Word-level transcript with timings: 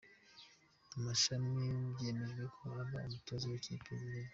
Mashami 1.03 1.67
byemejwe 1.95 2.43
ko 2.55 2.65
aba 2.81 2.97
umutoza 3.07 3.45
w’ 3.51 3.53
ikipe 3.59 3.89
yigihugu 3.93 4.29